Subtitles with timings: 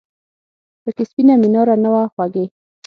[0.83, 2.45] پکې سپینه میناره نه وه خوږې!